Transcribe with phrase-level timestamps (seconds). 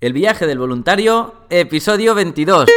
[0.00, 2.70] El viaje del voluntario, episodio 22.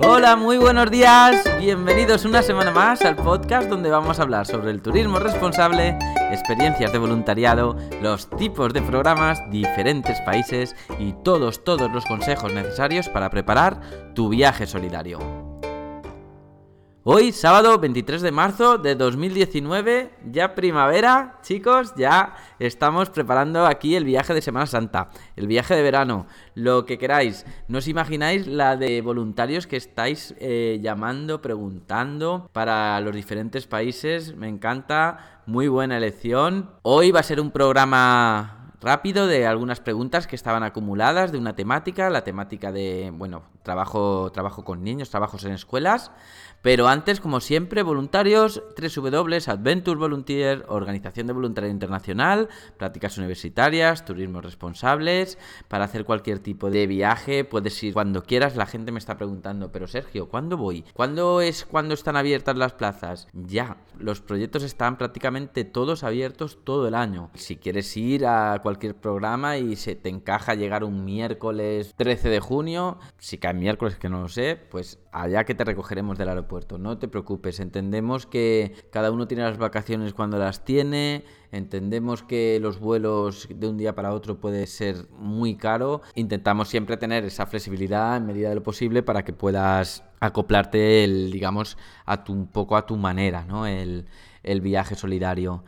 [0.00, 1.44] Hola, muy buenos días.
[1.60, 5.98] Bienvenidos una semana más al podcast donde vamos a hablar sobre el turismo responsable,
[6.30, 13.10] experiencias de voluntariado, los tipos de programas, diferentes países y todos, todos los consejos necesarios
[13.10, 15.41] para preparar tu viaje solidario.
[17.04, 24.04] Hoy, sábado 23 de marzo de 2019, ya primavera, chicos, ya estamos preparando aquí el
[24.04, 27.44] viaje de Semana Santa, el viaje de verano, lo que queráis.
[27.66, 34.36] No os imagináis la de voluntarios que estáis eh, llamando, preguntando para los diferentes países.
[34.36, 36.70] Me encanta, muy buena elección.
[36.82, 41.56] Hoy va a ser un programa rápido de algunas preguntas que estaban acumuladas de una
[41.56, 46.10] temática, la temática de, bueno, trabajo, trabajo con niños, trabajos en escuelas.
[46.62, 54.40] Pero antes, como siempre, voluntarios, W, Adventure Volunteer, Organización de Voluntariado Internacional, prácticas universitarias, turismo
[54.40, 58.54] responsables, para hacer cualquier tipo de viaje, puedes ir cuando quieras.
[58.54, 60.84] La gente me está preguntando, pero Sergio, ¿cuándo voy?
[60.94, 63.26] ¿Cuándo es cuando están abiertas las plazas?
[63.32, 67.30] Ya, los proyectos están prácticamente todos abiertos todo el año.
[67.34, 72.40] Si quieres ir a cualquier programa y se te encaja llegar un miércoles 13 de
[72.40, 76.78] junio, si cae miércoles que no lo sé, pues allá que te recogeremos del aeropuerto.
[76.78, 82.58] No te preocupes, entendemos que cada uno tiene las vacaciones cuando las tiene, entendemos que
[82.60, 86.00] los vuelos de un día para otro puede ser muy caro.
[86.14, 91.76] Intentamos siempre tener esa flexibilidad en medida de lo posible para que puedas acoplarte, digamos,
[92.06, 93.66] a tu, un poco a tu manera, ¿no?
[93.66, 94.06] El
[94.60, 95.64] viaje solidario.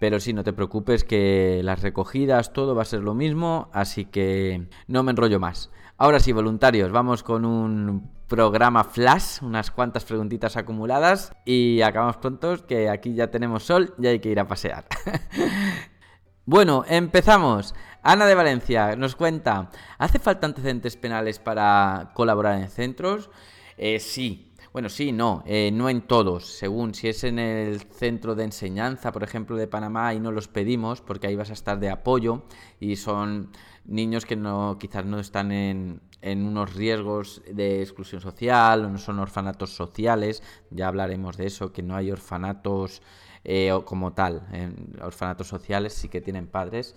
[0.00, 4.04] Pero sí, no te preocupes que las recogidas, todo va a ser lo mismo, así
[4.04, 5.70] que no me enrollo más.
[5.96, 12.66] Ahora sí, voluntarios, vamos con un programa flash, unas cuantas preguntitas acumuladas y acabamos pronto,
[12.66, 14.86] que aquí ya tenemos sol y hay que ir a pasear.
[16.46, 17.76] bueno, empezamos.
[18.02, 23.30] Ana de Valencia nos cuenta, ¿hace falta antecedentes penales para colaborar en centros?
[23.76, 26.46] Eh, sí, bueno, sí, no, eh, no en todos.
[26.46, 30.48] Según si es en el centro de enseñanza, por ejemplo, de Panamá, y no los
[30.48, 32.42] pedimos porque ahí vas a estar de apoyo
[32.80, 33.52] y son
[33.84, 38.98] niños que no quizás no están en, en unos riesgos de exclusión social o no
[38.98, 40.42] son orfanatos sociales.
[40.70, 43.00] Ya hablaremos de eso, que no hay orfanatos
[43.44, 44.44] eh, como tal.
[44.50, 46.96] En orfanatos sociales sí que tienen padres.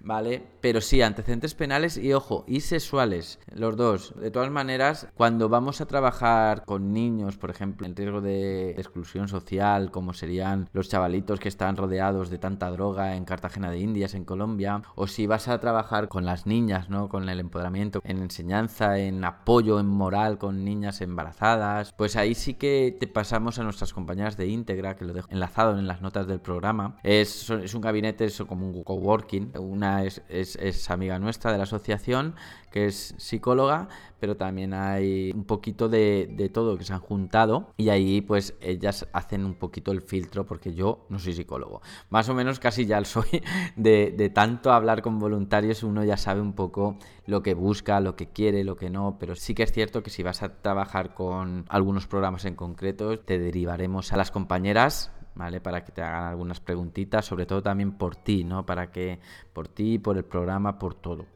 [0.00, 0.42] ¿Vale?
[0.60, 4.14] Pero sí, antecedentes penales y, ojo, y sexuales, los dos.
[4.16, 9.28] De todas maneras, cuando vamos a trabajar con niños, por ejemplo, en riesgo de exclusión
[9.28, 14.14] social, como serían los chavalitos que están rodeados de tanta droga en Cartagena de Indias,
[14.14, 17.08] en Colombia, o si vas a trabajar con las niñas, ¿no?
[17.08, 22.54] Con el empoderamiento, en enseñanza, en apoyo, en moral con niñas embarazadas, pues ahí sí
[22.54, 26.26] que te pasamos a nuestras compañeras de íntegra, que lo dejo enlazado en las notas
[26.26, 26.98] del programa.
[27.02, 32.34] Es, es un gabinete, es como un coworking, una es, amiga nuestra de la asociación,
[32.70, 33.88] que es psicóloga,
[34.20, 39.08] pero también hay un poquito de, todo que se han juntado y ahí pues ellas
[39.12, 41.80] hacen un poquito el filtro porque yo no soy psicólogo.
[42.10, 43.42] Más o menos casi ya lo soy
[43.76, 46.96] de, de tanto hablar con voluntarios, uno ya sabe un poco
[47.26, 50.10] lo que busca, lo que quiere, lo que no, pero sí que es cierto que
[50.10, 55.60] si vas a trabajar con algunos programas en concreto, te derivaremos a las compañeras ¿vale?
[55.60, 58.66] Para que te hagan algunas preguntitas, sobre todo también por ti, ¿no?
[58.66, 59.20] Para que,
[59.52, 61.26] por ti, por el programa, por todo.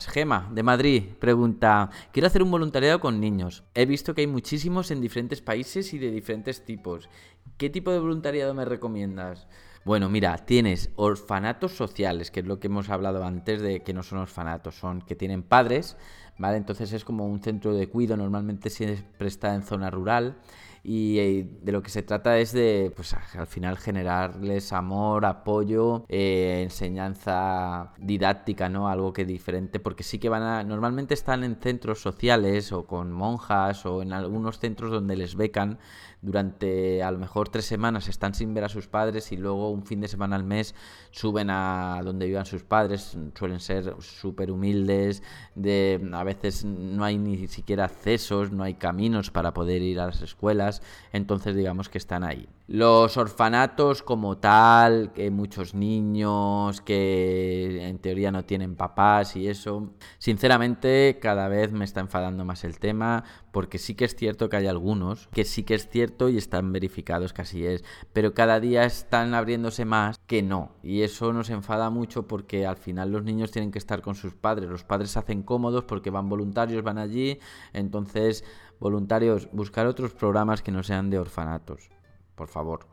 [0.00, 3.64] Gema, de Madrid, pregunta, quiero hacer un voluntariado con niños.
[3.74, 7.08] He visto que hay muchísimos en diferentes países y de diferentes tipos.
[7.56, 9.46] ¿Qué tipo de voluntariado me recomiendas?
[9.84, 14.02] Bueno, mira, tienes orfanatos sociales, que es lo que hemos hablado antes de que no
[14.02, 15.96] son orfanatos, son que tienen padres,
[16.38, 16.56] ¿vale?
[16.56, 20.38] Entonces es como un centro de cuido, normalmente siempre está en zona rural
[20.86, 26.04] y eh, de lo que se trata es de, pues al final generarles amor, apoyo,
[26.10, 28.88] eh, enseñanza didáctica, ¿no?
[28.88, 33.12] Algo que diferente, porque sí que van a, normalmente están en centros sociales o con
[33.12, 35.78] monjas o en algunos centros donde les becan
[36.24, 39.84] durante a lo mejor tres semanas están sin ver a sus padres y luego un
[39.84, 40.74] fin de semana al mes
[41.10, 45.22] suben a donde vivan sus padres, suelen ser súper humildes,
[45.54, 50.06] de, a veces no hay ni siquiera accesos, no hay caminos para poder ir a
[50.06, 50.82] las escuelas,
[51.12, 52.48] entonces digamos que están ahí.
[52.66, 59.90] Los orfanatos como tal, que muchos niños que en teoría no tienen papás y eso,
[60.16, 63.22] sinceramente cada vez me está enfadando más el tema
[63.52, 66.72] porque sí que es cierto que hay algunos, que sí que es cierto y están
[66.72, 67.84] verificados que así es,
[68.14, 70.72] pero cada día están abriéndose más que no.
[70.82, 74.32] Y eso nos enfada mucho porque al final los niños tienen que estar con sus
[74.32, 77.38] padres, los padres se hacen cómodos porque van voluntarios, van allí,
[77.74, 78.42] entonces
[78.80, 81.90] voluntarios, buscar otros programas que no sean de orfanatos,
[82.34, 82.86] por favor.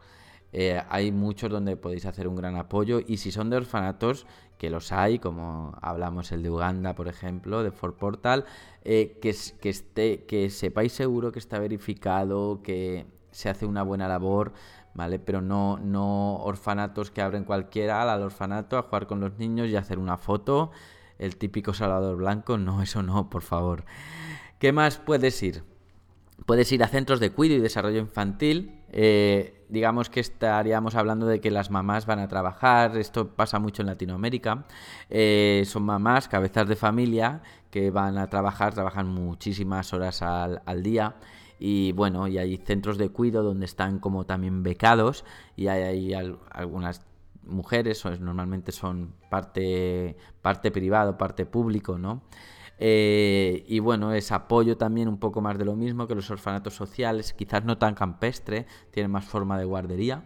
[0.54, 4.28] Eh, hay muchos donde podéis hacer un gran apoyo y si son de orfanatos,
[4.58, 8.46] que los hay, como hablamos el de Uganda, por ejemplo, de Fort Portal,
[8.84, 14.08] eh, que, que, esté, que sepáis seguro que está verificado, que se hace una buena
[14.08, 14.54] labor,
[14.94, 15.20] ¿vale?
[15.20, 19.78] Pero no, no orfanatos que abren cualquiera al orfanato a jugar con los niños y
[19.78, 20.72] hacer una foto,
[21.18, 23.86] el típico Salvador Blanco, no, eso no, por favor.
[24.60, 25.71] ¿Qué más puedes ir?
[26.46, 28.82] Puedes ir a centros de cuidado y desarrollo infantil.
[28.92, 32.98] Eh, digamos que estaríamos hablando de que las mamás van a trabajar.
[32.98, 34.66] Esto pasa mucho en Latinoamérica.
[35.10, 40.84] Eh, son mamás, cabezas de familia, que van a trabajar, trabajan muchísimas horas al, al
[40.84, 41.16] día
[41.64, 45.24] y bueno, y hay centros de cuidado donde están como también becados
[45.56, 46.12] y hay,
[46.50, 47.06] algunas
[47.44, 52.24] mujeres, normalmente son parte, parte privado, parte público, ¿no?
[52.84, 56.74] Eh, y bueno, es apoyo también un poco más de lo mismo que los orfanatos
[56.74, 60.24] sociales, quizás no tan campestre, tienen más forma de guardería.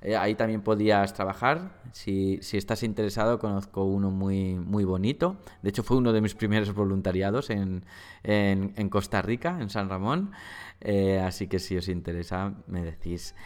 [0.00, 1.80] Eh, ahí también podías trabajar.
[1.92, 5.36] Si, si, estás interesado, conozco uno muy, muy bonito.
[5.62, 7.84] De hecho, fue uno de mis primeros voluntariados en,
[8.24, 10.32] en, en Costa Rica, en San Ramón.
[10.80, 13.36] Eh, así que si os interesa, me decís.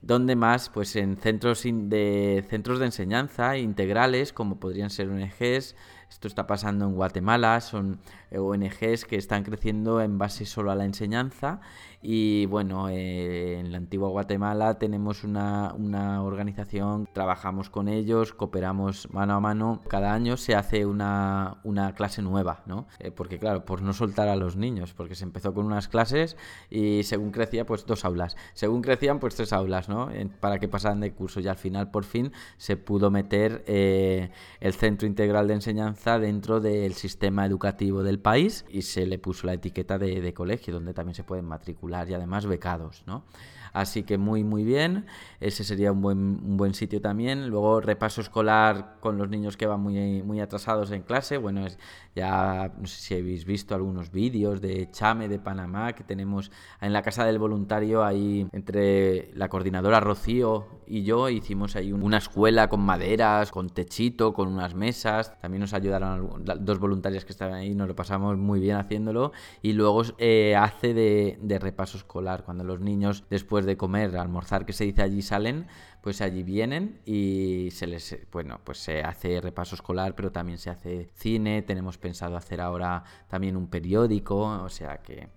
[0.00, 0.70] ¿Dónde más?
[0.70, 5.76] Pues en centros de, centros de enseñanza integrales, como podrían ser ONGs.
[6.12, 7.98] Esto está pasando en Guatemala, son
[8.30, 11.60] eh, ONGs que están creciendo en base solo a la enseñanza
[12.04, 19.08] y bueno, eh, en la antigua Guatemala tenemos una, una, organización, trabajamos con ellos, cooperamos
[19.12, 19.80] mano a mano.
[19.88, 22.88] Cada año se hace una, una clase nueva, ¿no?
[22.98, 26.36] Eh, porque claro, por no soltar a los niños, porque se empezó con unas clases
[26.70, 28.36] y según crecía, pues dos aulas.
[28.52, 30.10] Según crecían, pues tres aulas, ¿no?
[30.40, 34.74] Para que pasaran de curso y al final, por fin, se pudo meter eh, el
[34.74, 39.52] centro integral de enseñanza dentro del sistema educativo del país y se le puso la
[39.52, 43.24] etiqueta de, de colegio, donde también se pueden matricular y además becados, ¿no?
[43.72, 45.06] Así que muy, muy bien.
[45.40, 47.48] Ese sería un buen, un buen sitio también.
[47.48, 51.38] Luego, repaso escolar con los niños que van muy, muy atrasados en clase.
[51.38, 51.78] Bueno, es,
[52.14, 56.92] ya no sé si habéis visto algunos vídeos de Chame de Panamá que tenemos en
[56.92, 58.04] la casa del voluntario.
[58.04, 64.34] Ahí, entre la coordinadora Rocío y yo, hicimos ahí una escuela con maderas, con techito,
[64.34, 65.38] con unas mesas.
[65.40, 67.74] También nos ayudaron dos voluntarias que estaban ahí.
[67.74, 69.32] Nos lo pasamos muy bien haciéndolo.
[69.62, 74.66] Y luego eh, hace de, de repaso escolar cuando los niños, después de comer, almorzar
[74.66, 75.66] que se dice allí salen,
[76.00, 80.70] pues allí vienen y se les, bueno, pues se hace repaso escolar, pero también se
[80.70, 85.28] hace cine, tenemos pensado hacer ahora también un periódico, o sea que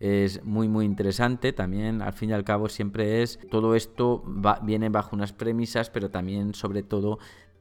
[0.00, 4.24] es muy muy interesante también al fin y al cabo siempre es todo esto
[4.62, 7.20] viene bajo unas premisas pero también sobre todo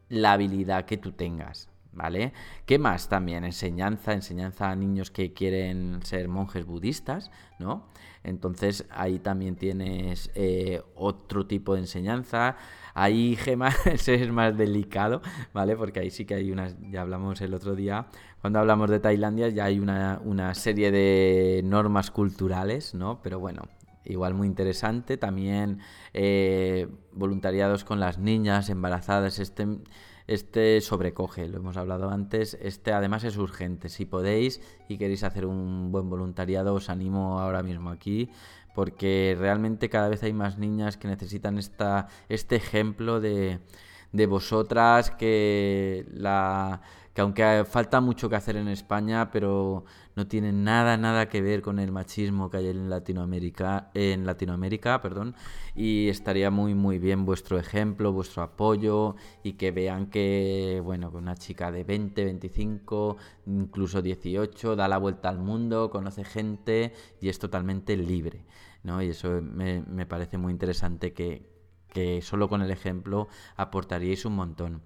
[0.10, 2.34] la habilidad que tú tengas ¿vale?
[2.66, 3.44] ¿Qué más también?
[3.44, 7.88] Enseñanza, enseñanza a niños que quieren ser monjes budistas, ¿no?
[8.24, 12.56] Entonces ahí también tienes eh, otro tipo de enseñanza.
[12.94, 15.22] Ahí, Gema, ese es más delicado,
[15.54, 15.76] ¿vale?
[15.76, 18.08] Porque ahí sí que hay unas, ya hablamos el otro día,
[18.42, 23.22] cuando hablamos de Tailandia ya hay una, una serie de normas culturales, ¿no?
[23.22, 23.62] Pero bueno,
[24.04, 25.16] igual muy interesante.
[25.18, 25.80] También
[26.14, 29.38] eh, voluntariados con las niñas embarazadas.
[29.38, 29.68] Este,
[30.34, 32.58] este sobrecoge, lo hemos hablado antes.
[32.62, 33.90] Este además es urgente.
[33.90, 38.30] Si podéis y queréis hacer un buen voluntariado, os animo ahora mismo aquí
[38.74, 43.60] porque realmente cada vez hay más niñas que necesitan esta, este ejemplo de,
[44.12, 46.82] de vosotras que la
[47.14, 49.84] que aunque falta mucho que hacer en España, pero
[50.16, 55.02] no tiene nada, nada que ver con el machismo que hay en Latinoamérica, en Latinoamérica,
[55.02, 55.36] perdón,
[55.76, 61.18] y estaría muy, muy bien vuestro ejemplo, vuestro apoyo, y que vean que, bueno, que
[61.18, 67.30] una chica de 20, 25, incluso 18, da la vuelta al mundo, conoce gente y
[67.30, 68.46] es totalmente libre,
[68.84, 69.02] ¿no?
[69.02, 71.50] Y eso me, me parece muy interesante que,
[71.90, 73.28] que solo con el ejemplo
[73.58, 74.82] aportaríais un montón.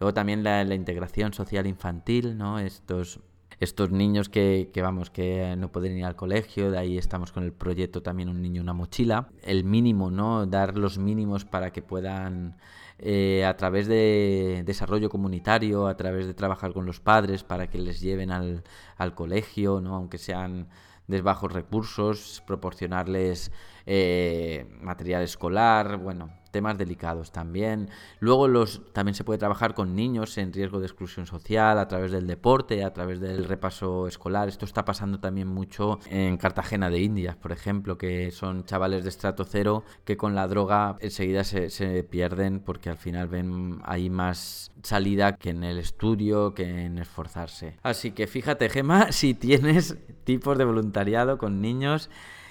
[0.00, 2.58] Luego también la, integración social infantil, ¿no?
[2.58, 3.20] Estos,
[3.60, 7.52] estos niños que, vamos, que no pueden ir al colegio, de ahí estamos con el
[7.52, 9.28] proyecto también Un niño, una mochila.
[9.42, 10.46] El mínimo, ¿no?
[10.46, 12.56] Dar los mínimos para que puedan,
[12.98, 17.78] eh, a través de desarrollo comunitario, a través de trabajar con los padres, para que
[17.78, 18.64] les lleven al,
[18.96, 19.96] al colegio, ¿no?
[19.96, 20.68] Aunque sean
[21.08, 23.52] de bajos recursos, proporcionarles
[23.86, 27.88] eh, material escolar, bueno, temas delicados también.
[28.18, 32.12] Luego los, también se puede trabajar con niños en riesgo de exclusión social a través
[32.12, 34.48] del deporte, a través del repaso escolar.
[34.48, 39.10] Esto está pasando también mucho en Cartagena de Indias, por ejemplo, que son chavales de
[39.10, 44.10] estrato cero que con la droga enseguida se, se pierden porque al final ven ahí
[44.10, 47.76] más salida que en el estudio, que en esforzarse.
[47.82, 52.10] Así que fíjate, Gema, si tienes tipos de voluntariado con niños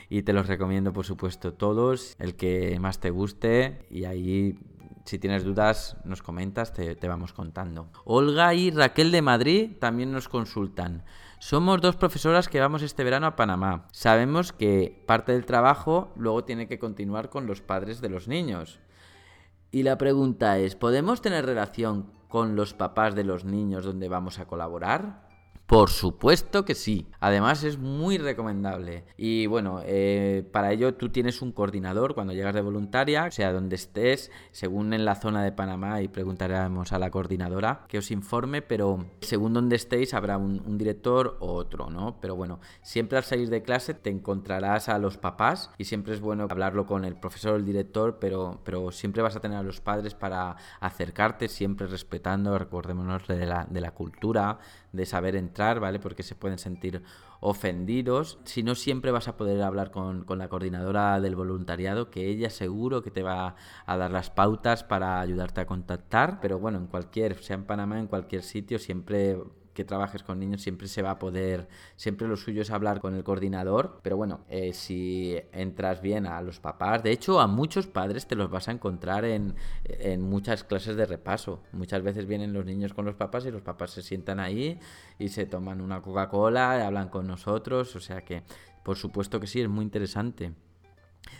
[0.09, 4.57] y te los recomiendo por supuesto todos, el que más te guste y ahí
[5.09, 7.89] si tienes dudas nos comentas, te, vamos contando.
[8.05, 11.03] Olga y Raquel de Madrid también nos consultan.
[11.39, 13.87] Somos dos profesoras que vamos este verano a Panamá.
[13.91, 18.79] Sabemos que parte del trabajo luego tiene que continuar con los padres de los niños.
[19.71, 24.37] Y la pregunta es, ¿podemos tener relación con los papás de los niños donde vamos
[24.37, 25.28] a colaborar?
[25.69, 27.05] Por supuesto que sí.
[27.19, 29.03] Además es muy recomendable.
[29.17, 33.53] Y bueno, eh, para ello tú tienes un coordinador cuando llegas de voluntaria, o sea,
[33.53, 38.09] donde estés, según en la zona de Panamá, y preguntaremos a la coordinadora que os
[38.09, 42.19] informe, pero según donde estéis habrá un, director o otro, ¿no?
[42.19, 46.19] Pero bueno, siempre al salir de clase te encontrarás a los papás y siempre es
[46.19, 49.63] bueno hablarlo con el profesor o el director, pero, pero siempre vas a tener a
[49.63, 54.57] los padres para acercarte, siempre respetando, recordémonos de la, de la cultura,
[54.91, 55.99] de saber entrar, ¿vale?
[55.99, 57.03] Porque se pueden sentir
[57.39, 58.39] ofendidos.
[58.43, 62.49] Si no, siempre vas a poder hablar con, con, la coordinadora del voluntariado, que ella
[62.49, 63.55] seguro que te va
[63.85, 66.39] a dar las pautas para ayudarte a contactar.
[66.41, 69.37] Pero bueno, en cualquier, sea en Panamá, en cualquier sitio, siempre
[69.79, 73.15] que trabajes con niños siempre se va a poder, siempre lo suyo es hablar con
[73.15, 77.87] el coordinador, pero bueno, eh, si entras bien a los papás, de hecho a muchos
[77.87, 79.55] padres te los vas a encontrar en,
[79.85, 81.63] en muchas clases de repaso.
[81.71, 84.77] Muchas veces vienen los niños con los papás y los papás se sientan ahí
[85.17, 88.43] y se toman una Coca-Cola hablan con nosotros, o sea que
[88.83, 90.51] por supuesto que sí, es muy interesante.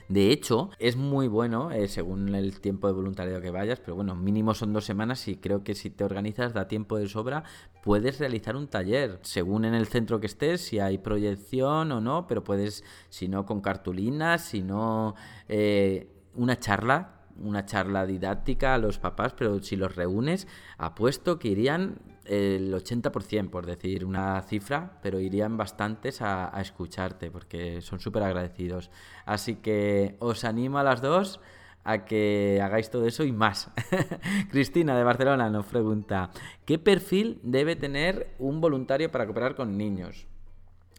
[0.08, 4.16] De hecho, es muy bueno eh, según el tiempo de voluntariado que vayas, pero bueno,
[4.16, 7.44] mínimo son dos semanas y creo que si te organizas da tiempo de sobra,
[7.84, 12.26] puedes realizar un taller, según en el centro que estés, si hay proyección o no,
[12.28, 15.16] pero puedes, si no, con cartulinas, si no,
[15.48, 21.50] eh, una charla una charla didáctica a los papás, pero si los reúnes, apuesto que
[21.50, 28.22] irían el 80%, por decir una cifra, pero irían bastantes a, escucharte porque son súper
[28.22, 28.92] agradecidos.
[29.26, 31.42] Así que os animo a las dos
[31.84, 33.72] a que hagáis todo eso y más.
[34.52, 36.30] Cristina de Barcelona nos pregunta,
[36.66, 40.28] ¿qué perfil debe tener un voluntario para cooperar con niños?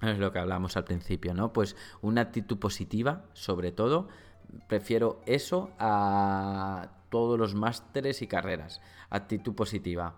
[0.03, 1.53] Es lo que hablamos al principio, ¿no?
[1.53, 4.09] Pues una actitud positiva, sobre todo.
[4.67, 8.81] Prefiero eso a todos los másteres y carreras.
[9.11, 10.17] Actitud positiva.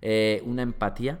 [0.00, 1.20] Eh, una empatía,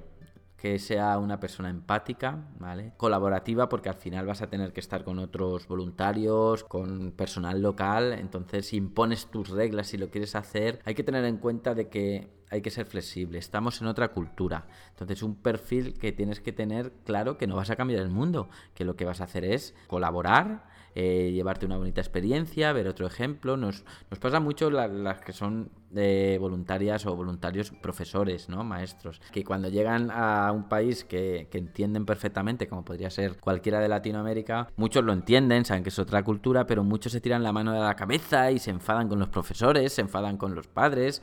[0.56, 2.92] que sea una persona empática, ¿vale?
[2.96, 8.14] Colaborativa, porque al final vas a tener que estar con otros voluntarios, con personal local,
[8.14, 11.88] entonces si impones tus reglas y lo quieres hacer, hay que tener en cuenta de
[11.88, 14.66] que hay que ser flexible, estamos en otra cultura.
[14.90, 18.48] Entonces un perfil que tienes que tener claro que no vas a cambiar el mundo,
[18.74, 20.64] que lo que vas a hacer es colaborar,
[20.98, 23.58] eh, llevarte una bonita experiencia, ver otro ejemplo.
[23.58, 28.64] Nos, nos pasa mucho las que son de voluntarias o voluntarios profesores, ¿no?
[28.64, 33.78] Maestros, que cuando llegan a un país que, que entienden perfectamente, como podría ser cualquiera
[33.78, 37.52] de Latinoamérica, muchos lo entienden, saben que es otra cultura, pero muchos se tiran la
[37.52, 41.20] mano de la cabeza y se enfadan con los profesores, se enfadan con los padres.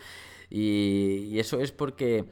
[0.56, 2.26] Y, eso es porque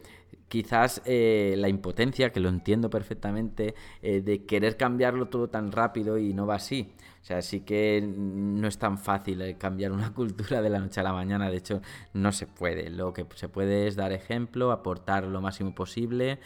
[0.52, 6.18] quizás eh, la impotencia, que lo entiendo perfectamente, eh, de querer cambiarlo todo tan rápido
[6.18, 6.92] y no va así.
[7.22, 11.00] O sea, sí que no es tan fácil eh, cambiar una cultura de la noche
[11.00, 11.82] a la mañana, de hecho
[12.14, 12.90] no se puede.
[12.90, 16.40] Lo que se puede es dar ejemplo, aportar lo máximo posible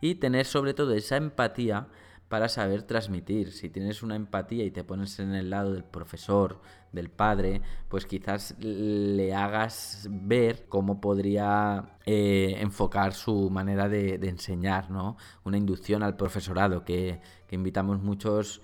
[0.00, 1.86] y tener sobre todo esa empatía
[2.32, 3.52] para saber transmitir.
[3.52, 7.60] Si tienes una empatía y te pones en el lado del profesor, del padre,
[7.90, 15.18] pues quizás le hagas ver cómo podría eh, enfocar su manera de, enseñar, ¿no?
[15.44, 17.20] Una inducción al profesorado que,
[17.50, 18.62] invitamos muchos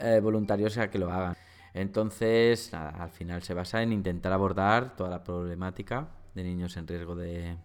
[0.00, 1.36] eh, voluntarios a que lo hagan.
[1.74, 7.14] Entonces, al final se basa en intentar abordar toda la problemática de niños en riesgo
[7.14, 7.58] de,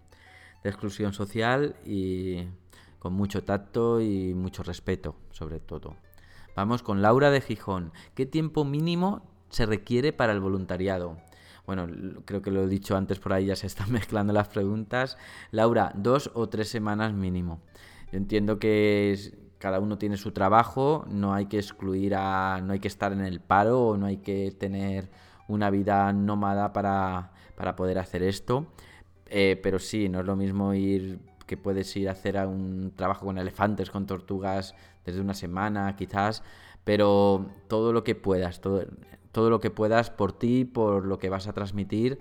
[0.65, 2.43] exclusión social y
[2.99, 5.95] con mucho tacto y mucho respeto, sobre todo.
[6.55, 7.93] Vamos con Laura de Gijón.
[8.13, 11.17] ¿Qué tiempo mínimo se requiere para el voluntariado?
[11.65, 11.87] Bueno,
[12.25, 15.17] creo que lo he dicho antes por ahí, ya se están mezclando las preguntas.
[15.51, 17.61] Laura, dos o tres semanas mínimo.
[18.11, 19.17] Yo entiendo que
[19.59, 23.21] cada uno tiene su trabajo, no hay que excluir a, no hay que estar en
[23.21, 25.09] el paro o no hay que tener
[25.47, 28.67] una vida nómada para, para poder hacer esto.
[29.27, 33.25] Eh, pero sí, no es lo mismo ir que puedes ir a hacer un trabajo
[33.25, 36.43] con elefantes, con tortugas desde una semana quizás,
[36.83, 38.85] pero todo lo que puedas, todo,
[39.31, 42.19] todo lo que puedas por ti, por lo que vas a transmitir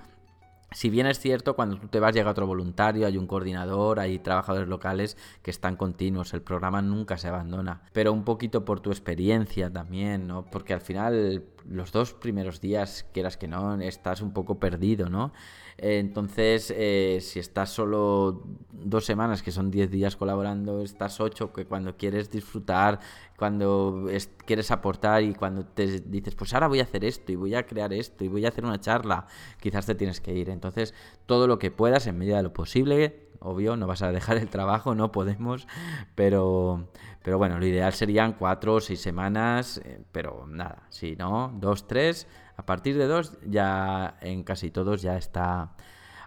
[0.70, 4.18] si bien es cierto, cuando tú te vas llega otro voluntario, hay un coordinador, hay
[4.18, 8.90] trabajadores locales que están continuos, el programa nunca se abandona, pero un poquito por tu
[8.90, 10.44] experiencia también, ¿no?
[10.44, 15.32] Porque al final los dos primeros días, quieras que no, estás un poco perdido, ¿no?
[15.80, 21.66] entonces, eh, si estás solo dos semanas, que son diez días colaborando, estás ocho, que
[21.66, 22.98] cuando quieres disfrutar,
[23.36, 24.08] cuando
[24.44, 27.64] quieres aportar y cuando te dices, pues ahora voy a hacer esto y voy a
[27.64, 29.28] crear esto y voy a hacer una charla,
[29.60, 30.50] quizás te tienes que ir.
[30.50, 30.94] Entonces,
[31.26, 34.48] todo lo que puedas en medida de lo posible, obvio, no vas a dejar el
[34.48, 35.66] trabajo, no podemos,
[36.14, 36.88] pero,
[37.22, 41.86] pero bueno, lo ideal serían cuatro o seis semanas, eh, pero nada, si no, dos,
[41.86, 42.26] tres
[42.56, 45.70] a partir de dos, ya en casi todos ya está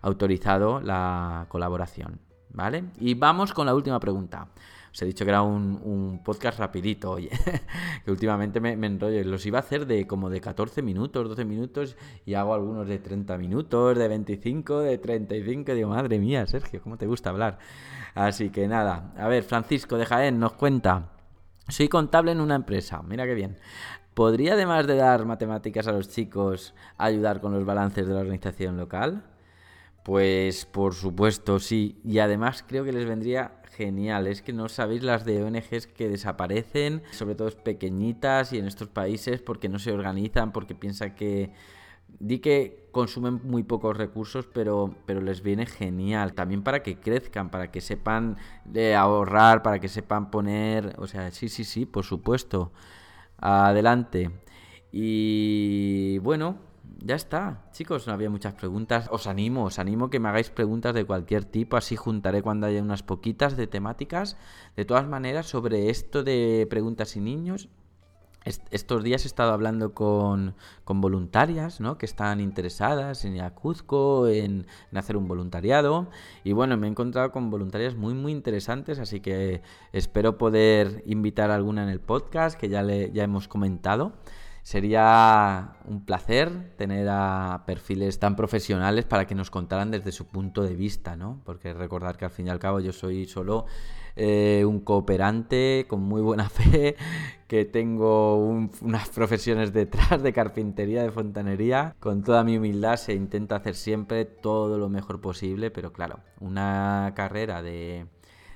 [0.01, 2.21] autorizado la colaboración.
[2.53, 2.83] ¿Vale?
[2.99, 4.49] Y vamos con la última pregunta.
[4.91, 7.29] Os he dicho que era un, podcast rapidito, oye,
[8.05, 9.23] que últimamente me, me, enrollo.
[9.23, 11.95] Los iba a hacer de como de 14 minutos, 12 minutos,
[12.25, 15.73] y hago algunos de 30 minutos, de 25, de 35.
[15.73, 17.57] Digo, madre mía, Sergio, ¿cómo te gusta hablar?
[18.15, 21.11] Así que nada, a ver, Francisco de Jaén nos cuenta.
[21.69, 23.57] Soy contable en una empresa, mira qué bien.
[24.13, 28.75] ¿Podría, además de dar matemáticas a los chicos, ayudar con los balances de la organización
[28.75, 29.23] local?
[30.03, 31.99] Pues por supuesto, sí.
[32.03, 34.27] Y además creo que les vendría genial.
[34.27, 38.87] Es que no sabéis las de ONGs que desaparecen, sobre todo pequeñitas y en estos
[38.87, 41.51] países porque no se organizan, porque piensan que...
[42.19, 46.33] Di que consumen muy pocos recursos, pero, pero les viene genial.
[46.33, 50.95] También para que crezcan, para que sepan de ahorrar, para que sepan poner...
[50.97, 52.73] O sea, sí, sí, sí, por supuesto.
[53.37, 54.29] Adelante.
[54.91, 56.57] Y bueno,
[57.03, 57.65] ya está.
[57.71, 59.07] Chicos, no había muchas preguntas.
[59.11, 61.77] Os animo, os animo que me hagáis preguntas de cualquier tipo.
[61.77, 64.37] Así juntaré cuando haya unas poquitas de temáticas.
[64.75, 67.69] De todas maneras, sobre esto de preguntas y niños,
[68.43, 70.55] estos días he estado hablando con,
[70.85, 71.97] voluntarias, ¿no?
[71.97, 76.09] Que están interesadas en ir Cuzco, en, hacer un voluntariado.
[76.43, 81.51] Y bueno, me he encontrado con voluntarias muy, muy interesantes, así que espero poder invitar
[81.51, 84.13] a alguna en el podcast, que ya, le, ya hemos comentado.
[84.63, 90.61] Sería un placer tener a perfiles tan profesionales para que nos contaran desde su punto
[90.61, 91.41] de vista, ¿no?
[91.45, 93.65] Porque recordar que al fin y al cabo yo soy solo
[94.15, 96.95] eh, un cooperante con muy buena fe,
[97.47, 101.95] que tengo unas profesiones detrás de carpintería, de fontanería.
[101.99, 107.13] Con toda mi humildad se intenta hacer siempre todo lo mejor posible, pero claro, una
[107.15, 108.05] carrera de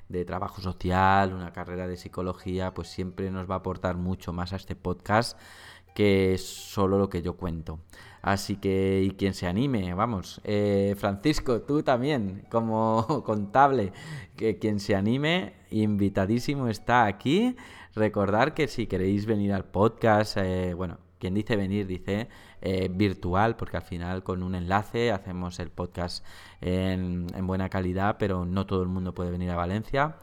[0.09, 4.53] de trabajo social, una carrera de psicología, pues siempre nos va a aportar mucho más
[4.53, 5.37] a este podcast
[5.95, 7.79] que es solo lo que yo cuento.
[8.21, 13.93] Así que, y quien se anime, vamos, eh, Francisco, tú también, como contable,
[14.35, 17.55] que quien se anime, invitadísimo está aquí.
[17.95, 22.27] Recordar que si queréis venir al podcast, eh, bueno, quien dice venir dice
[22.61, 26.25] eh, virtual, porque al final con un enlace hacemos el podcast
[26.61, 30.17] en, en, buena calidad, pero no todo el mundo puede venir a Valencia,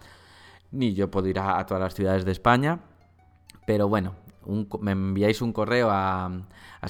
[0.71, 2.81] ni yo puedo ir a todas las ciudades de España.
[3.65, 4.17] Pero bueno,
[4.81, 6.89] me enviáis un correo a, a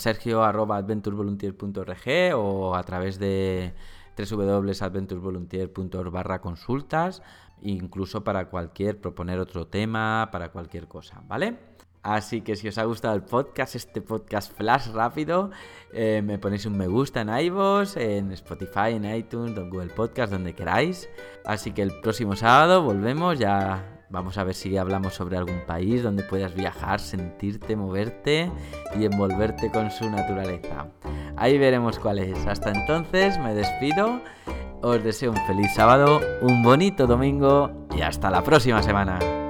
[2.37, 3.75] o a través de
[4.17, 7.23] www.adventurevolunteer.org barra consultas,
[7.63, 11.73] incluso para cualquier, proponer otro tema, para cualquier cosa, ¿vale?
[12.03, 15.51] Así que si os ha gustado el podcast, este podcast flash rápido,
[15.93, 20.33] eh, me ponéis un me gusta en iVoox, en Spotify, en iTunes, en Google Podcast,
[20.33, 21.09] donde queráis.
[21.45, 26.03] Así que el próximo sábado volvemos ya Vamos a ver si hablamos sobre algún país
[26.03, 28.53] donde puedas viajar, sentirte, moverte
[28.95, 30.89] y envolverte con su naturaleza.
[31.35, 32.47] Ahí veremos cuál es.
[32.47, 34.21] Hasta entonces me despido.
[34.83, 39.42] Os deseo un feliz sábado, un bonito domingo y hasta la próxima semana.